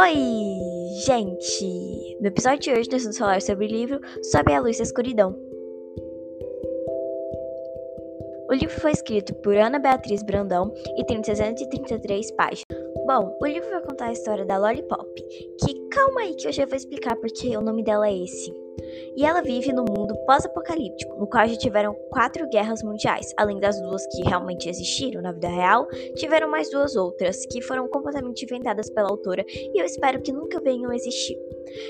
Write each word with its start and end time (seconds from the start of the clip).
Oi, 0.00 0.14
gente! 1.04 2.16
No 2.20 2.28
episódio 2.28 2.60
de 2.60 2.70
hoje 2.70 2.88
nós 2.88 3.02
vamos 3.02 3.18
falar 3.18 3.42
sobre 3.42 3.66
o 3.66 3.68
livro 3.68 4.00
Sob 4.30 4.52
a 4.52 4.60
Luz 4.60 4.76
da 4.76 4.84
Escuridão. 4.84 5.36
O 8.48 8.54
livro 8.54 8.80
foi 8.80 8.92
escrito 8.92 9.34
por 9.42 9.56
Ana 9.56 9.80
Beatriz 9.80 10.22
Brandão 10.22 10.72
e 10.96 11.04
tem 11.04 11.20
333 11.20 12.30
páginas. 12.30 12.78
Bom, 13.08 13.36
o 13.42 13.46
livro 13.46 13.68
vai 13.70 13.82
contar 13.82 14.06
a 14.06 14.12
história 14.12 14.46
da 14.46 14.56
Lollipop, 14.56 15.20
que 15.60 15.88
calma 15.88 16.20
aí 16.20 16.36
que 16.36 16.46
eu 16.46 16.52
já 16.52 16.64
vou 16.64 16.76
explicar 16.76 17.16
porque 17.16 17.56
o 17.56 17.60
nome 17.60 17.82
dela 17.82 18.06
é 18.06 18.16
esse. 18.16 18.52
E 19.16 19.24
ela 19.24 19.42
vive 19.42 19.72
no 19.72 19.84
mundo 19.84 20.14
pós-apocalíptico, 20.26 21.16
no 21.16 21.26
qual 21.26 21.46
já 21.48 21.56
tiveram 21.56 21.94
quatro 22.10 22.48
guerras 22.48 22.82
mundiais, 22.82 23.32
além 23.36 23.58
das 23.58 23.80
duas 23.80 24.06
que 24.06 24.22
realmente 24.22 24.68
existiram 24.68 25.20
na 25.20 25.32
vida 25.32 25.48
real, 25.48 25.86
tiveram 26.14 26.48
mais 26.48 26.70
duas 26.70 26.96
outras 26.96 27.44
que 27.46 27.60
foram 27.62 27.88
completamente 27.88 28.44
inventadas 28.44 28.88
pela 28.90 29.10
autora 29.10 29.44
e 29.48 29.80
eu 29.80 29.84
espero 29.84 30.20
que 30.22 30.32
nunca 30.32 30.60
venham 30.60 30.90
a 30.90 30.96
existir. 30.96 31.36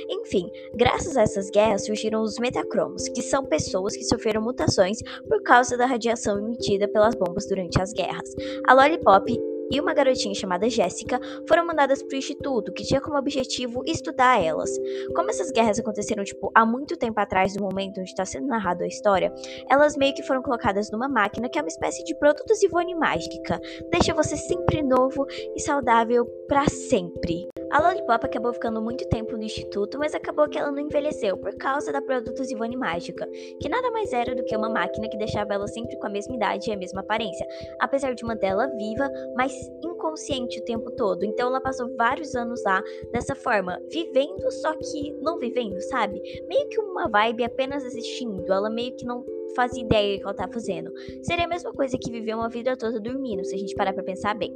Enfim, 0.08 0.50
graças 0.74 1.16
a 1.16 1.22
essas 1.22 1.50
guerras 1.50 1.84
surgiram 1.84 2.22
os 2.22 2.38
metacromos, 2.38 3.08
que 3.08 3.22
são 3.22 3.44
pessoas 3.44 3.96
que 3.96 4.04
sofreram 4.04 4.42
mutações 4.42 4.98
por 5.28 5.42
causa 5.42 5.76
da 5.76 5.86
radiação 5.86 6.38
emitida 6.38 6.88
pelas 6.88 7.14
bombas 7.14 7.46
durante 7.46 7.80
as 7.80 7.92
guerras. 7.92 8.34
A 8.66 8.74
Lollipop 8.74 9.47
e 9.70 9.80
uma 9.80 9.94
garotinha 9.94 10.34
chamada 10.34 10.68
Jéssica 10.68 11.20
foram 11.46 11.66
mandadas 11.66 12.02
para 12.02 12.14
o 12.14 12.18
instituto, 12.18 12.72
que 12.72 12.84
tinha 12.84 13.00
como 13.00 13.18
objetivo 13.18 13.82
estudar 13.86 14.42
elas. 14.42 14.70
Como 15.14 15.30
essas 15.30 15.50
guerras 15.50 15.78
aconteceram 15.78 16.24
tipo 16.24 16.50
há 16.54 16.64
muito 16.64 16.96
tempo 16.96 17.18
atrás 17.20 17.54
do 17.54 17.62
momento 17.62 18.00
onde 18.00 18.10
está 18.10 18.24
sendo 18.24 18.46
narrado 18.46 18.84
a 18.84 18.86
história, 18.86 19.32
elas 19.68 19.96
meio 19.96 20.14
que 20.14 20.22
foram 20.22 20.42
colocadas 20.42 20.90
numa 20.90 21.08
máquina 21.08 21.48
que 21.48 21.58
é 21.58 21.62
uma 21.62 21.68
espécie 21.68 22.04
de 22.04 22.14
produto 22.18 22.54
Zivone 22.54 22.94
mágica, 22.94 23.60
deixa 23.90 24.14
você 24.14 24.36
sempre 24.36 24.82
novo 24.82 25.26
e 25.54 25.60
saudável 25.60 26.26
para 26.46 26.68
sempre. 26.68 27.48
A 27.70 27.80
Lollipop 27.82 28.24
acabou 28.24 28.52
ficando 28.54 28.80
muito 28.80 29.06
tempo 29.08 29.36
no 29.36 29.42
instituto, 29.42 29.98
mas 29.98 30.14
acabou 30.14 30.48
que 30.48 30.58
ela 30.58 30.72
não 30.72 30.80
envelheceu 30.80 31.36
por 31.36 31.54
causa 31.56 31.92
da 31.92 32.00
Produtos 32.00 32.50
Ivone 32.50 32.76
Mágica, 32.76 33.28
que 33.60 33.68
nada 33.68 33.90
mais 33.90 34.10
era 34.12 34.34
do 34.34 34.42
que 34.44 34.56
uma 34.56 34.70
máquina 34.70 35.06
que 35.06 35.18
deixava 35.18 35.52
ela 35.52 35.66
sempre 35.66 35.98
com 35.98 36.06
a 36.06 36.10
mesma 36.10 36.34
idade 36.34 36.70
e 36.70 36.72
a 36.72 36.76
mesma 36.76 37.00
aparência, 37.00 37.46
apesar 37.78 38.14
de 38.14 38.24
mantê-la 38.24 38.66
viva, 38.68 39.10
mas 39.36 39.52
inconsciente 39.84 40.60
o 40.60 40.64
tempo 40.64 40.90
todo. 40.92 41.24
Então 41.24 41.48
ela 41.48 41.60
passou 41.60 41.94
vários 41.94 42.34
anos 42.34 42.62
lá 42.64 42.82
dessa 43.12 43.34
forma, 43.34 43.78
vivendo, 43.90 44.50
só 44.50 44.72
que 44.74 45.12
não 45.20 45.38
vivendo, 45.38 45.78
sabe? 45.82 46.22
Meio 46.48 46.68
que 46.68 46.80
uma 46.80 47.06
vibe 47.06 47.44
apenas 47.44 47.84
existindo. 47.84 48.50
Ela 48.50 48.70
meio 48.70 48.96
que 48.96 49.04
não 49.04 49.22
fazia 49.54 49.82
ideia 49.82 50.16
do 50.16 50.20
que 50.20 50.24
ela 50.24 50.34
tá 50.34 50.48
fazendo. 50.48 50.92
Seria 51.22 51.44
a 51.44 51.48
mesma 51.48 51.72
coisa 51.72 51.96
que 51.98 52.10
viver 52.10 52.34
uma 52.34 52.48
vida 52.48 52.76
toda 52.76 53.00
dormindo, 53.00 53.44
se 53.44 53.54
a 53.54 53.58
gente 53.58 53.74
parar 53.74 53.92
pra 53.92 54.02
pensar 54.02 54.34
bem. 54.34 54.54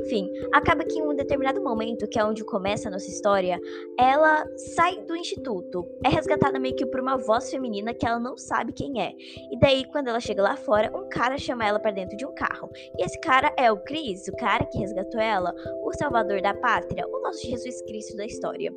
Enfim, 0.00 0.30
acaba 0.52 0.84
que 0.84 0.98
em 0.98 1.02
um 1.02 1.14
determinado 1.14 1.62
momento, 1.62 2.08
que 2.08 2.18
é 2.18 2.24
onde 2.24 2.44
começa 2.44 2.88
a 2.88 2.90
nossa 2.90 3.08
história, 3.08 3.60
ela 3.98 4.44
sai 4.74 5.02
do 5.02 5.16
instituto. 5.16 5.86
É 6.04 6.08
resgatada 6.08 6.58
meio 6.58 6.76
que 6.76 6.86
por 6.86 7.00
uma 7.00 7.16
voz 7.16 7.50
feminina 7.50 7.94
que 7.94 8.06
ela 8.06 8.18
não 8.18 8.36
sabe 8.36 8.72
quem 8.72 9.00
é. 9.00 9.12
E 9.50 9.58
daí, 9.58 9.84
quando 9.86 10.08
ela 10.08 10.20
chega 10.20 10.42
lá 10.42 10.56
fora, 10.56 10.90
um 10.96 11.08
cara 11.08 11.38
chama 11.38 11.66
ela 11.66 11.78
para 11.78 11.90
dentro 11.90 12.16
de 12.16 12.26
um 12.26 12.34
carro. 12.34 12.70
E 12.98 13.04
esse 13.04 13.18
cara 13.20 13.52
é 13.56 13.70
o 13.70 13.78
Chris, 13.78 14.28
o 14.28 14.36
cara 14.36 14.64
que 14.64 14.78
resgatou 14.78 15.20
ela, 15.20 15.54
o 15.84 15.92
salvador 15.92 16.40
da 16.40 16.54
pátria, 16.54 17.06
o 17.06 17.22
nosso 17.22 17.46
Jesus 17.46 17.82
Cristo 17.82 18.16
da 18.16 18.26
história. 18.26 18.72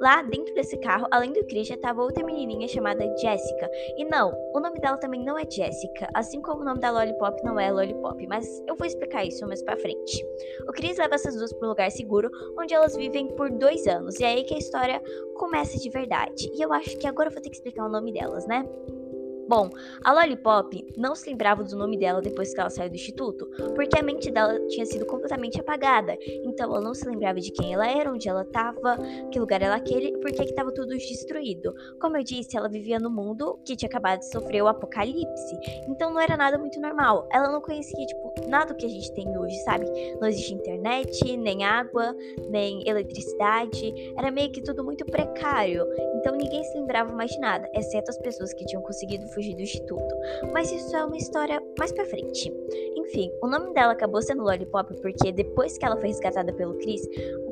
Lá 0.00 0.22
dentro 0.22 0.54
desse 0.54 0.76
carro, 0.78 1.06
além 1.10 1.32
do 1.32 1.44
Christian, 1.46 1.74
estava 1.74 2.02
outra 2.02 2.24
menininha 2.24 2.68
chamada 2.68 3.04
Jessica. 3.18 3.68
E 3.96 4.04
não, 4.04 4.32
o 4.54 4.60
nome 4.60 4.80
dela 4.80 4.96
também 4.96 5.24
não 5.24 5.36
é 5.38 5.48
Jessica, 5.48 6.08
assim 6.14 6.40
como 6.40 6.62
o 6.62 6.64
nome 6.64 6.80
da 6.80 6.90
Lollipop 6.90 7.42
não 7.44 7.58
é 7.58 7.70
Lollipop, 7.70 8.26
mas 8.26 8.46
eu 8.66 8.76
vou 8.76 8.86
explicar 8.86 9.24
isso 9.24 9.46
mais 9.46 9.62
pra 9.62 9.76
frente. 9.76 10.24
O 10.68 10.72
Chris 10.72 10.98
leva 10.98 11.14
essas 11.14 11.34
duas 11.34 11.52
para 11.52 11.66
um 11.66 11.70
lugar 11.70 11.90
seguro, 11.90 12.30
onde 12.58 12.74
elas 12.74 12.96
vivem 12.96 13.28
por 13.28 13.50
dois 13.50 13.86
anos, 13.86 14.18
e 14.20 14.24
é 14.24 14.28
aí 14.28 14.44
que 14.44 14.54
a 14.54 14.58
história 14.58 15.02
começa 15.34 15.78
de 15.78 15.90
verdade. 15.90 16.50
E 16.54 16.62
eu 16.62 16.72
acho 16.72 16.96
que 16.96 17.06
agora 17.06 17.28
eu 17.28 17.32
vou 17.32 17.42
ter 17.42 17.50
que 17.50 17.56
explicar 17.56 17.84
o 17.84 17.88
nome 17.88 18.12
delas, 18.12 18.46
né? 18.46 18.64
Bom, 19.48 19.70
a 20.04 20.12
Lollipop 20.12 20.92
não 20.94 21.14
se 21.14 21.30
lembrava 21.30 21.64
do 21.64 21.74
nome 21.74 21.96
dela 21.96 22.20
depois 22.20 22.52
que 22.52 22.60
ela 22.60 22.68
saiu 22.68 22.90
do 22.90 22.96
instituto, 22.96 23.48
porque 23.74 23.98
a 23.98 24.02
mente 24.02 24.30
dela 24.30 24.60
tinha 24.68 24.84
sido 24.84 25.06
completamente 25.06 25.58
apagada. 25.58 26.18
Então 26.44 26.70
ela 26.70 26.82
não 26.82 26.92
se 26.92 27.08
lembrava 27.08 27.40
de 27.40 27.50
quem 27.52 27.72
ela 27.72 27.88
era, 27.88 28.12
onde 28.12 28.28
ela 28.28 28.42
estava, 28.42 28.98
que 29.32 29.40
lugar 29.40 29.62
era 29.62 29.74
aquele 29.74 30.08
e 30.08 30.18
por 30.18 30.30
que 30.32 30.42
estava 30.42 30.70
tudo 30.70 30.88
destruído. 30.88 31.74
Como 31.98 32.18
eu 32.18 32.22
disse, 32.22 32.58
ela 32.58 32.68
vivia 32.68 32.98
no 32.98 33.08
mundo 33.08 33.58
que 33.64 33.74
tinha 33.74 33.88
acabado 33.88 34.18
de 34.18 34.30
sofrer 34.30 34.60
o 34.62 34.68
apocalipse. 34.68 35.58
Então 35.88 36.12
não 36.12 36.20
era 36.20 36.36
nada 36.36 36.58
muito 36.58 36.78
normal. 36.78 37.26
Ela 37.32 37.50
não 37.50 37.62
conhecia, 37.62 38.04
tipo, 38.04 38.34
nada 38.48 38.74
que 38.74 38.84
a 38.84 38.90
gente 38.90 39.10
tem 39.14 39.34
hoje, 39.38 39.56
sabe? 39.60 39.86
Não 40.20 40.28
existe 40.28 40.52
internet, 40.52 41.36
nem 41.38 41.64
água, 41.64 42.14
nem 42.50 42.86
eletricidade. 42.86 43.94
Era 44.18 44.30
meio 44.30 44.52
que 44.52 44.60
tudo 44.60 44.84
muito 44.84 45.06
precário. 45.06 45.86
Então 46.16 46.36
ninguém 46.36 46.62
se 46.64 46.76
lembrava 46.76 47.14
mais 47.14 47.30
de 47.30 47.38
nada, 47.38 47.66
exceto 47.74 48.10
as 48.10 48.18
pessoas 48.18 48.52
que 48.52 48.66
tinham 48.66 48.82
conseguido 48.82 49.26
fugir 49.38 49.54
do 49.54 49.62
instituto. 49.62 50.14
Mas 50.52 50.72
isso 50.72 50.94
é 50.96 51.04
uma 51.04 51.16
história 51.16 51.62
mais 51.78 51.92
pra 51.92 52.04
frente. 52.04 52.52
Enfim, 52.96 53.30
o 53.40 53.46
nome 53.46 53.72
dela 53.72 53.92
acabou 53.92 54.20
sendo 54.20 54.42
Lollipop 54.42 54.92
porque 55.00 55.30
depois 55.30 55.78
que 55.78 55.84
ela 55.84 55.96
foi 55.96 56.08
resgatada 56.08 56.52
pelo 56.52 56.74
Chris, 56.78 57.02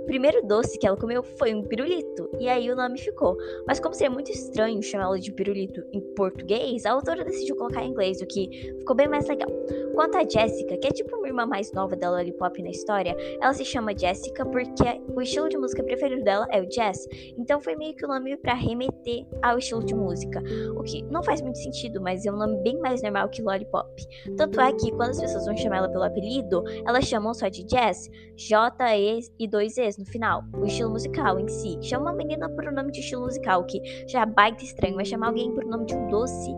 primeiro 0.06 0.46
doce 0.46 0.78
que 0.78 0.86
ela 0.86 0.96
comeu 0.96 1.22
foi 1.22 1.54
um 1.54 1.62
pirulito, 1.62 2.30
e 2.38 2.48
aí 2.48 2.70
o 2.70 2.76
nome 2.76 2.98
ficou. 2.98 3.36
Mas 3.66 3.80
como 3.80 3.94
seria 3.94 4.10
muito 4.10 4.30
estranho 4.30 4.82
chamá-lo 4.82 5.18
de 5.18 5.32
pirulito 5.32 5.82
em 5.92 6.00
português, 6.14 6.86
a 6.86 6.92
autora 6.92 7.24
decidiu 7.24 7.56
colocar 7.56 7.82
em 7.82 7.90
inglês, 7.90 8.20
o 8.20 8.26
que 8.26 8.74
ficou 8.78 8.96
bem 8.96 9.08
mais 9.08 9.26
legal. 9.28 9.48
Quanto 9.94 10.16
a 10.16 10.28
Jessica, 10.28 10.76
que 10.76 10.88
é 10.88 10.90
tipo 10.90 11.16
uma 11.16 11.26
irmã 11.26 11.46
mais 11.46 11.72
nova 11.72 11.96
da 11.96 12.10
Lollipop 12.10 12.62
na 12.62 12.70
história, 12.70 13.16
ela 13.40 13.52
se 13.52 13.64
chama 13.64 13.96
Jessica 13.96 14.44
porque 14.44 14.84
o 15.14 15.20
estilo 15.20 15.48
de 15.48 15.56
música 15.56 15.82
preferido 15.82 16.22
dela 16.22 16.46
é 16.50 16.60
o 16.60 16.68
jazz, 16.68 17.06
então 17.38 17.60
foi 17.60 17.76
meio 17.76 17.94
que 17.94 18.04
o 18.04 18.08
nome 18.08 18.36
para 18.36 18.54
remeter 18.54 19.26
ao 19.42 19.58
estilo 19.58 19.84
de 19.84 19.94
música, 19.94 20.42
o 20.76 20.82
que 20.82 21.02
não 21.04 21.22
faz 21.22 21.40
muito 21.40 21.58
sentido, 21.58 22.00
mas 22.00 22.26
é 22.26 22.32
um 22.32 22.36
nome 22.36 22.56
bem 22.62 22.78
mais 22.78 23.02
normal 23.02 23.28
que 23.28 23.42
Lollipop. 23.42 23.90
Tanto 24.36 24.60
é 24.60 24.72
que 24.72 24.90
quando 24.92 25.10
as 25.10 25.20
pessoas 25.20 25.46
vão 25.46 25.56
chamar 25.56 25.78
ela 25.78 25.88
pelo 25.88 26.04
apelido, 26.04 26.62
elas 26.86 27.04
chamam 27.04 27.32
só 27.32 27.48
de 27.48 27.64
Jazz, 27.64 28.10
J-E 28.36 29.20
e 29.38 29.48
dois 29.48 29.78
E's 29.78 29.95
no 29.98 30.04
final, 30.04 30.44
o 30.54 30.64
estilo 30.66 30.90
musical 30.90 31.38
em 31.38 31.48
si. 31.48 31.78
Chama 31.82 32.10
uma 32.10 32.12
menina 32.12 32.48
por 32.48 32.66
um 32.66 32.72
nome 32.72 32.92
de 32.92 33.00
estilo 33.00 33.22
musical, 33.22 33.64
que 33.64 33.80
já 34.06 34.22
é 34.22 34.26
baita 34.26 34.64
estranho, 34.64 34.96
mas 34.96 35.08
chamar 35.08 35.28
alguém 35.28 35.52
por 35.54 35.64
um 35.64 35.68
nome 35.68 35.86
de 35.86 35.94
um 35.94 36.08
doce 36.08 36.50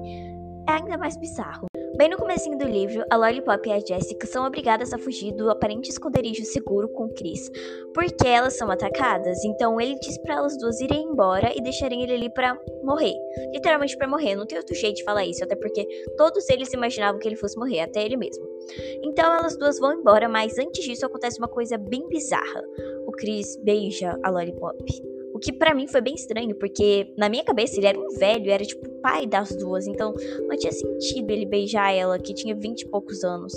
é 0.68 0.72
ainda 0.72 0.98
mais 0.98 1.16
bizarro. 1.16 1.66
Bem 1.96 2.10
no 2.10 2.16
comecinho 2.16 2.56
do 2.56 2.64
livro, 2.64 3.04
a 3.10 3.16
Lollipop 3.16 3.68
e 3.68 3.72
a 3.72 3.80
Jessica 3.80 4.26
são 4.26 4.46
obrigadas 4.46 4.92
a 4.92 4.98
fugir 4.98 5.32
do 5.32 5.50
aparente 5.50 5.88
esconderijo 5.88 6.44
seguro 6.44 6.88
com 6.90 7.08
Chris, 7.08 7.50
porque 7.92 8.28
elas 8.28 8.56
são 8.56 8.70
atacadas. 8.70 9.42
Então 9.44 9.80
ele 9.80 9.98
diz 9.98 10.16
para 10.18 10.36
elas 10.36 10.56
duas 10.58 10.78
irem 10.80 11.04
embora 11.04 11.52
e 11.56 11.60
deixarem 11.60 12.02
ele 12.02 12.14
ali 12.14 12.30
para 12.30 12.56
morrer. 12.84 13.14
Literalmente 13.52 13.96
para 13.96 14.06
morrer, 14.06 14.36
não 14.36 14.46
tem 14.46 14.58
outro 14.58 14.76
jeito 14.76 14.98
de 14.98 15.04
falar 15.04 15.24
isso, 15.24 15.42
até 15.42 15.56
porque 15.56 15.84
todos 16.16 16.48
eles 16.48 16.72
imaginavam 16.72 17.18
que 17.18 17.26
ele 17.26 17.34
fosse 17.34 17.58
morrer, 17.58 17.80
até 17.80 18.04
ele 18.04 18.16
mesmo. 18.16 18.46
Então 19.02 19.34
elas 19.34 19.56
duas 19.56 19.80
vão 19.80 19.94
embora, 19.94 20.28
mas 20.28 20.56
antes 20.58 20.84
disso 20.84 21.04
acontece 21.04 21.38
uma 21.38 21.48
coisa 21.48 21.76
bem 21.76 22.06
bizarra. 22.08 22.62
Chris 23.18 23.56
beija 23.62 24.18
a 24.22 24.30
Lollipop. 24.30 24.76
O 25.34 25.38
que 25.38 25.52
para 25.52 25.74
mim 25.74 25.86
foi 25.86 26.00
bem 26.00 26.14
estranho, 26.14 26.54
porque 26.54 27.12
na 27.16 27.28
minha 27.28 27.44
cabeça 27.44 27.78
ele 27.78 27.86
era 27.86 27.98
um 27.98 28.08
velho, 28.18 28.50
era 28.50 28.64
tipo 28.64 28.88
o 28.88 29.00
pai 29.00 29.26
das 29.26 29.54
duas, 29.54 29.86
então 29.86 30.14
não 30.48 30.56
tinha 30.56 30.72
sentido 30.72 31.30
ele 31.30 31.46
beijar 31.46 31.92
ela, 31.92 32.18
que 32.18 32.34
tinha 32.34 32.54
vinte 32.54 32.82
e 32.82 32.88
poucos 32.88 33.22
anos. 33.22 33.52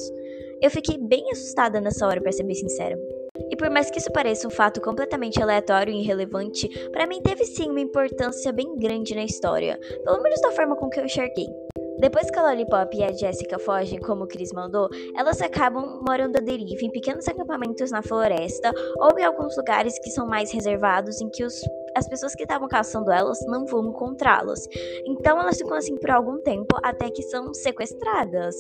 Eu 0.62 0.70
fiquei 0.70 0.98
bem 0.98 1.32
assustada 1.32 1.82
nessa 1.82 2.06
hora, 2.06 2.22
para 2.22 2.32
ser 2.32 2.44
bem 2.44 2.54
sincera. 2.56 3.00
E 3.50 3.56
por 3.56 3.70
mais 3.70 3.90
que 3.90 3.98
isso 3.98 4.12
pareça 4.12 4.48
um 4.48 4.52
fato 4.52 4.80
completamente 4.82 5.42
aleatório 5.42 5.94
e 5.94 6.02
irrelevante, 6.02 6.68
para 6.92 7.08
mim 7.08 7.22
teve 7.22 7.46
sim 7.46 7.70
uma 7.70 7.80
importância 7.80 8.52
bem 8.52 8.78
grande 8.78 9.16
na 9.16 9.24
história, 9.24 9.80
pelo 10.04 10.22
menos 10.22 10.40
da 10.42 10.52
forma 10.52 10.76
com 10.76 10.90
que 10.90 11.00
eu 11.00 11.06
enxerguei. 11.06 11.48
Depois 12.02 12.32
que 12.32 12.40
a 12.40 12.42
Lollipop 12.42 12.98
e 12.98 13.04
a 13.04 13.12
Jessica 13.12 13.60
fogem, 13.60 14.00
como 14.00 14.24
o 14.24 14.28
Chris 14.28 14.52
mandou, 14.52 14.90
elas 15.16 15.40
acabam 15.40 16.02
morando 16.02 16.36
à 16.38 16.42
deriva 16.42 16.84
em 16.84 16.90
pequenos 16.90 17.28
acampamentos 17.28 17.92
na 17.92 18.02
floresta 18.02 18.74
ou 18.98 19.20
em 19.20 19.24
alguns 19.24 19.56
lugares 19.56 20.00
que 20.00 20.10
são 20.10 20.26
mais 20.26 20.52
reservados 20.52 21.22
em 21.22 21.30
que 21.30 21.44
os 21.44 21.62
as 21.96 22.08
pessoas 22.08 22.36
que 22.36 22.44
estavam 22.44 22.68
caçando 22.68 23.12
elas 23.12 23.40
não 23.46 23.66
vão 23.66 23.90
encontrá-las. 23.90 24.68
Então 25.06 25.40
elas 25.40 25.58
ficam 25.58 25.76
assim 25.76 25.98
por 25.98 26.12
algum 26.12 26.42
tempo 26.42 26.76
até 26.84 27.10
que 27.10 27.22
são 27.24 27.54
sequestradas. 27.54 28.56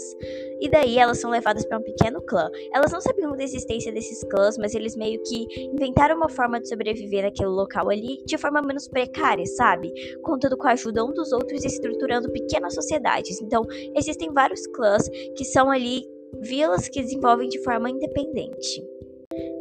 E 0.59 0.69
daí 0.69 0.97
elas 0.97 1.19
são 1.19 1.29
levadas 1.29 1.65
para 1.65 1.77
um 1.77 1.83
pequeno 1.83 2.21
clã. 2.21 2.49
Elas 2.73 2.91
não 2.91 3.01
sabiam 3.01 3.35
da 3.35 3.43
existência 3.43 3.91
desses 3.91 4.23
clãs, 4.23 4.57
mas 4.57 4.75
eles 4.75 4.95
meio 4.95 5.21
que 5.23 5.45
inventaram 5.73 6.15
uma 6.15 6.29
forma 6.29 6.59
de 6.59 6.67
sobreviver 6.67 7.23
naquele 7.23 7.49
local 7.49 7.89
ali 7.89 8.23
de 8.25 8.37
forma 8.37 8.61
menos 8.61 8.87
precária, 8.87 9.45
sabe? 9.45 9.91
Contando 10.21 10.57
com 10.57 10.67
a 10.67 10.71
ajuda 10.71 11.03
um 11.03 11.13
dos 11.13 11.31
outros 11.31 11.63
e 11.63 11.67
estruturando 11.67 12.31
pequenas 12.31 12.73
sociedades. 12.73 13.41
Então 13.41 13.65
existem 13.95 14.31
vários 14.31 14.65
clãs 14.67 15.07
que 15.35 15.45
são 15.45 15.71
ali 15.71 16.03
vilas 16.39 16.87
que 16.87 17.01
desenvolvem 17.01 17.49
de 17.49 17.61
forma 17.63 17.89
independente. 17.89 18.81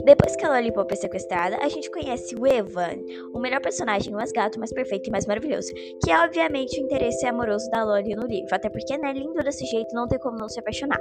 Depois 0.05 0.35
que 0.35 0.44
a 0.47 0.49
Lollipop 0.49 0.91
é 0.93 0.97
sequestrada, 0.97 1.58
a 1.61 1.69
gente 1.69 1.91
conhece 1.91 2.35
o 2.35 2.47
Evan, 2.47 2.97
o 3.35 3.38
melhor 3.38 3.61
personagem, 3.61 4.12
mais 4.12 4.32
gato, 4.32 4.58
mais 4.58 4.73
perfeito 4.73 5.08
e 5.08 5.11
mais 5.11 5.26
maravilhoso, 5.26 5.73
que 6.02 6.11
é 6.11 6.19
obviamente 6.19 6.81
o 6.81 6.85
interesse 6.85 7.26
amoroso 7.26 7.70
da 7.70 7.85
Lolly 7.85 8.17
no 8.17 8.26
livro, 8.26 8.49
até 8.55 8.70
porque, 8.70 8.97
né, 8.97 9.12
lindo 9.12 9.43
desse 9.43 9.67
jeito, 9.67 9.94
não 9.94 10.08
tem 10.08 10.19
como 10.19 10.38
não 10.38 10.49
se 10.49 10.58
apaixonar. 10.58 10.99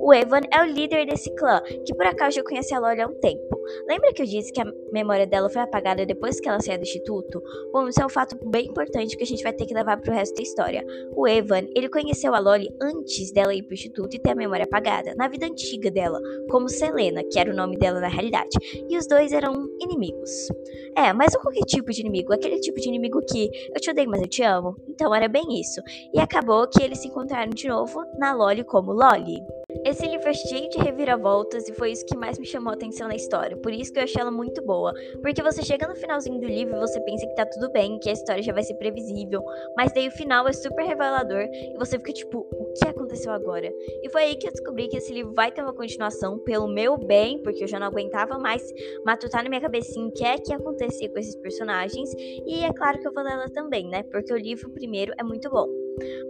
O 0.00 0.12
Evan 0.12 0.40
é 0.52 0.62
o 0.62 0.66
líder 0.66 1.06
desse 1.06 1.32
clã, 1.36 1.62
que 1.86 1.94
por 1.94 2.06
acaso 2.06 2.36
já 2.36 2.42
conhece 2.42 2.74
a 2.74 2.80
Lolly 2.80 3.00
há 3.00 3.06
um 3.06 3.14
tempo. 3.20 3.60
Lembra 3.86 4.12
que 4.12 4.22
eu 4.22 4.26
disse 4.26 4.52
que 4.52 4.60
a 4.60 4.66
memória 4.92 5.26
dela 5.26 5.48
foi 5.48 5.62
apagada 5.62 6.04
depois 6.04 6.40
que 6.40 6.48
ela 6.48 6.60
saiu 6.60 6.78
do 6.78 6.82
instituto? 6.82 7.40
Bom, 7.72 7.88
isso 7.88 8.02
é 8.02 8.06
um 8.06 8.08
fato 8.08 8.36
bem 8.48 8.66
importante 8.66 9.16
que 9.16 9.22
a 9.22 9.26
gente 9.26 9.44
vai 9.44 9.52
ter 9.52 9.64
que 9.64 9.74
levar 9.74 10.00
pro 10.00 10.12
resto 10.12 10.34
da 10.34 10.42
história. 10.42 10.84
O 11.14 11.28
Evan, 11.28 11.68
ele 11.76 11.88
conheceu 11.88 12.34
a 12.34 12.40
Lolly 12.40 12.68
antes 12.82 13.30
dela 13.30 13.54
ir 13.54 13.62
pro 13.62 13.74
instituto 13.74 14.16
e 14.16 14.18
ter 14.18 14.30
a 14.30 14.34
memória 14.34 14.64
apagada, 14.64 15.14
na 15.14 15.28
vida 15.28 15.46
antiga 15.46 15.90
dela, 15.90 16.20
como 16.50 16.68
Selena, 16.68 17.22
que 17.30 17.38
era 17.38 17.52
o 17.52 17.54
nome 17.54 17.76
dela 17.76 18.00
na 18.00 18.08
realidade 18.08 18.39
verdade. 18.40 18.86
E 18.88 18.96
os 18.96 19.06
dois 19.06 19.32
eram 19.32 19.68
inimigos. 19.80 20.48
É, 20.96 21.12
mas 21.12 21.32
não 21.32 21.40
qualquer 21.40 21.64
tipo 21.64 21.90
de 21.90 22.00
inimigo, 22.00 22.32
aquele 22.32 22.60
tipo 22.60 22.80
de 22.80 22.88
inimigo 22.88 23.20
que 23.22 23.50
eu 23.74 23.80
te 23.80 23.90
odeio, 23.90 24.10
mas 24.10 24.20
eu 24.20 24.28
te 24.28 24.42
amo. 24.42 24.76
Então 24.88 25.14
era 25.14 25.28
bem 25.28 25.60
isso. 25.60 25.80
E 26.12 26.20
acabou 26.20 26.66
que 26.68 26.82
eles 26.82 26.98
se 26.98 27.08
encontraram 27.08 27.50
de 27.50 27.68
novo 27.68 28.02
na 28.18 28.32
Loli 28.32 28.64
como 28.64 28.92
Loli. 28.92 29.40
Esse 29.84 30.06
livro 30.06 30.28
é 30.28 30.34
cheio 30.34 30.68
de 30.68 30.78
reviravoltas 30.78 31.68
e 31.68 31.74
foi 31.74 31.92
isso 31.92 32.04
que 32.04 32.16
mais 32.16 32.38
me 32.38 32.46
chamou 32.46 32.70
a 32.70 32.74
atenção 32.74 33.08
na 33.08 33.14
história. 33.14 33.56
Por 33.56 33.72
isso 33.72 33.92
que 33.92 33.98
eu 33.98 34.04
achei 34.04 34.20
ela 34.20 34.30
muito 34.30 34.62
boa. 34.62 34.92
Porque 35.22 35.42
você 35.42 35.62
chega 35.62 35.86
no 35.86 35.94
finalzinho 35.94 36.40
do 36.40 36.46
livro 36.46 36.76
e 36.76 36.80
você 36.80 37.00
pensa 37.00 37.26
que 37.26 37.34
tá 37.34 37.46
tudo 37.46 37.70
bem, 37.70 37.98
que 37.98 38.10
a 38.10 38.12
história 38.12 38.42
já 38.42 38.52
vai 38.52 38.62
ser 38.62 38.74
previsível. 38.74 39.42
Mas 39.76 39.92
daí 39.92 40.08
o 40.08 40.12
final 40.12 40.46
é 40.48 40.52
super 40.52 40.84
revelador 40.84 41.42
e 41.42 41.76
você 41.78 41.98
fica 41.98 42.12
tipo, 42.12 42.46
que 42.74 42.86
aconteceu 42.86 43.32
agora? 43.32 43.72
E 44.02 44.08
foi 44.10 44.22
aí 44.22 44.36
que 44.36 44.46
eu 44.46 44.52
descobri 44.52 44.88
que 44.88 44.96
esse 44.96 45.12
livro 45.12 45.32
vai 45.32 45.50
ter 45.50 45.62
uma 45.62 45.72
continuação 45.72 46.38
pelo 46.38 46.68
meu 46.68 46.96
bem, 46.96 47.42
porque 47.42 47.64
eu 47.64 47.68
já 47.68 47.78
não 47.78 47.86
aguentava 47.86 48.38
mais 48.38 48.62
matutar 49.04 49.42
na 49.42 49.48
minha 49.48 49.60
cabecinha 49.60 50.06
o 50.06 50.12
que 50.12 50.24
é 50.24 50.38
que 50.38 50.52
ia 50.52 50.56
acontecer 50.56 51.08
com 51.08 51.18
esses 51.18 51.36
personagens. 51.36 52.12
E 52.46 52.64
é 52.64 52.72
claro 52.72 52.98
que 52.98 53.06
eu 53.06 53.12
vou 53.12 53.22
ler 53.22 53.32
ela 53.32 53.48
também, 53.48 53.88
né? 53.88 54.02
Porque 54.04 54.32
o 54.32 54.36
livro 54.36 54.70
primeiro 54.70 55.12
é 55.18 55.22
muito 55.22 55.48
bom. 55.50 55.66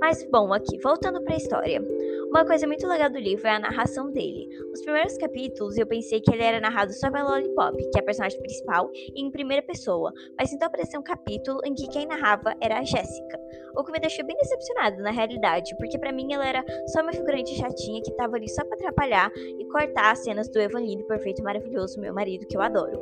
Mas 0.01 0.27
bom, 0.31 0.53
aqui, 0.53 0.79
voltando 0.79 1.23
para 1.23 1.35
a 1.35 1.37
história. 1.37 1.83
Uma 2.31 2.45
coisa 2.45 2.65
muito 2.65 2.87
legal 2.87 3.11
do 3.11 3.19
livro 3.19 3.45
é 3.49 3.51
a 3.51 3.59
narração 3.59 4.09
dele. 4.09 4.49
Os 4.73 4.81
primeiros 4.83 5.17
capítulos 5.19 5.77
eu 5.77 5.85
pensei 5.85 6.21
que 6.21 6.33
ele 6.33 6.45
era 6.45 6.61
narrado 6.61 6.93
só 6.93 7.11
pela 7.11 7.29
Lollipop, 7.29 7.77
que 7.91 7.99
é 7.99 8.01
a 8.01 8.05
personagem 8.05 8.39
principal, 8.39 8.89
e 8.95 9.21
em 9.21 9.33
primeira 9.33 9.61
pessoa, 9.67 10.13
mas 10.39 10.53
então 10.53 10.69
apareceu 10.69 11.01
um 11.01 11.03
capítulo 11.03 11.59
em 11.65 11.75
que 11.75 11.89
quem 11.89 12.07
narrava 12.07 12.55
era 12.61 12.79
a 12.79 12.85
Jéssica. 12.85 13.37
O 13.77 13.83
que 13.83 13.91
me 13.91 13.99
deixou 13.99 14.25
bem 14.25 14.37
decepcionada 14.37 15.03
na 15.03 15.11
realidade, 15.11 15.77
porque 15.77 15.99
para 15.99 16.13
mim 16.13 16.33
ela 16.33 16.47
era 16.47 16.65
só 16.87 17.03
uma 17.03 17.13
figurante 17.13 17.53
chatinha 17.57 18.01
que 18.01 18.13
tava 18.13 18.37
ali 18.37 18.49
só 18.49 18.65
para 18.65 18.77
atrapalhar 18.77 19.33
e 19.37 19.65
cortar 19.67 20.13
as 20.13 20.21
cenas 20.21 20.49
do 20.49 20.61
Evan 20.61 20.83
lindo, 20.83 21.05
perfeito, 21.09 21.43
maravilhoso, 21.43 22.01
meu 22.01 22.15
marido 22.15 22.47
que 22.47 22.57
eu 22.57 22.63
adoro. 22.63 22.97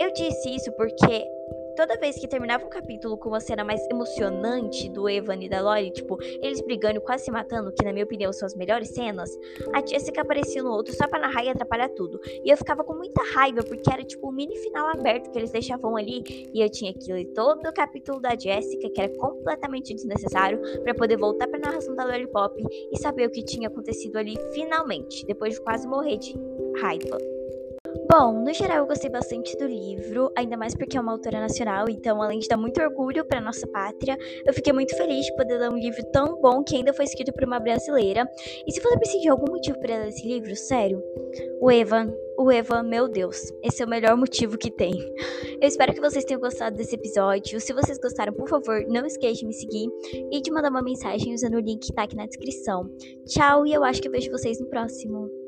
Eu 0.00 0.12
disse 0.12 0.54
isso 0.54 0.70
porque 0.76 1.26
toda 1.76 1.98
vez 1.98 2.18
que 2.18 2.28
terminava 2.28 2.64
um 2.64 2.68
capítulo 2.68 3.16
com 3.16 3.28
uma 3.28 3.40
cena 3.40 3.64
mais 3.64 3.80
emocionante 3.90 4.88
do 4.88 5.08
Evan 5.08 5.42
e 5.42 5.48
da 5.48 5.60
Lori, 5.60 5.90
tipo, 5.90 6.18
eles 6.42 6.60
brigando 6.60 6.98
e 6.98 7.00
quase 7.00 7.24
se 7.24 7.30
matando, 7.30 7.72
que 7.72 7.84
na 7.84 7.92
minha 7.92 8.04
opinião 8.04 8.32
são 8.32 8.46
as 8.46 8.54
melhores 8.54 8.88
cenas, 8.88 9.30
a 9.72 9.84
Jessica 9.84 10.22
aparecia 10.22 10.62
no 10.62 10.70
outro 10.70 10.94
só 10.94 11.06
pra 11.08 11.18
narrar 11.18 11.44
e 11.44 11.48
atrapalhar 11.48 11.88
tudo. 11.90 12.20
E 12.44 12.50
eu 12.50 12.56
ficava 12.56 12.84
com 12.84 12.94
muita 12.94 13.22
raiva, 13.34 13.62
porque 13.62 13.92
era 13.92 14.04
tipo 14.04 14.28
um 14.28 14.32
mini 14.32 14.56
final 14.56 14.88
aberto 14.88 15.30
que 15.30 15.38
eles 15.38 15.50
deixavam 15.50 15.96
ali, 15.96 16.22
e 16.52 16.60
eu 16.60 16.70
tinha 16.70 16.92
que 16.92 17.12
ler 17.12 17.26
todo 17.26 17.66
o 17.66 17.72
capítulo 17.72 18.20
da 18.20 18.36
Jessica, 18.38 18.90
que 18.90 19.00
era 19.00 19.12
completamente 19.16 19.94
desnecessário, 19.94 20.60
para 20.82 20.94
poder 20.94 21.16
voltar 21.16 21.48
pra 21.48 21.58
narração 21.58 21.94
da 21.94 22.04
Lollipop 22.04 22.62
e 22.92 22.98
saber 22.98 23.26
o 23.26 23.30
que 23.30 23.42
tinha 23.42 23.68
acontecido 23.68 24.16
ali 24.16 24.36
finalmente, 24.52 25.24
depois 25.26 25.54
de 25.54 25.60
quase 25.60 25.86
morrer 25.86 26.18
de 26.18 26.34
raiva. 26.80 27.31
Bom, 28.10 28.42
no 28.44 28.52
geral 28.52 28.78
eu 28.78 28.86
gostei 28.86 29.10
bastante 29.10 29.56
do 29.56 29.66
livro, 29.66 30.30
ainda 30.36 30.56
mais 30.56 30.74
porque 30.74 30.96
é 30.96 31.00
uma 31.00 31.12
autora 31.12 31.40
nacional, 31.40 31.88
então 31.88 32.20
além 32.22 32.38
de 32.38 32.48
dar 32.48 32.56
muito 32.56 32.80
orgulho 32.80 33.24
para 33.24 33.40
nossa 33.40 33.66
pátria, 33.66 34.18
eu 34.46 34.52
fiquei 34.52 34.72
muito 34.72 34.96
feliz 34.96 35.26
de 35.26 35.34
poder 35.34 35.58
ler 35.58 35.70
um 35.70 35.76
livro 35.76 36.02
tão 36.12 36.40
bom 36.40 36.62
que 36.62 36.76
ainda 36.76 36.92
foi 36.92 37.04
escrito 37.04 37.32
por 37.32 37.44
uma 37.44 37.58
brasileira. 37.58 38.28
E 38.66 38.72
se 38.72 38.80
você 38.80 38.98
precisa 38.98 39.20
de 39.20 39.28
algum 39.28 39.50
motivo 39.50 39.78
para 39.78 39.98
ler 39.98 40.08
esse 40.08 40.26
livro, 40.26 40.54
sério, 40.56 41.02
o 41.60 41.70
Evan, 41.70 42.12
o 42.38 42.50
Evan, 42.50 42.82
meu 42.82 43.08
Deus, 43.08 43.52
esse 43.62 43.82
é 43.82 43.86
o 43.86 43.88
melhor 43.88 44.16
motivo 44.16 44.58
que 44.58 44.70
tem. 44.70 44.92
Eu 45.60 45.68
espero 45.68 45.94
que 45.94 46.00
vocês 46.00 46.24
tenham 46.24 46.40
gostado 46.40 46.76
desse 46.76 46.94
episódio. 46.94 47.60
Se 47.60 47.72
vocês 47.72 47.98
gostaram, 47.98 48.32
por 48.32 48.48
favor, 48.48 48.84
não 48.88 49.06
esqueça 49.06 49.40
de 49.40 49.46
me 49.46 49.54
seguir 49.54 49.88
e 50.30 50.40
de 50.40 50.50
mandar 50.50 50.70
uma 50.70 50.82
mensagem 50.82 51.34
usando 51.34 51.54
o 51.54 51.60
link 51.60 51.86
que 51.86 51.92
tá 51.92 52.02
aqui 52.02 52.16
na 52.16 52.26
descrição. 52.26 52.90
Tchau 53.26 53.66
e 53.66 53.72
eu 53.72 53.84
acho 53.84 54.02
que 54.02 54.08
eu 54.08 54.12
vejo 54.12 54.30
vocês 54.30 54.60
no 54.60 54.66
próximo. 54.66 55.41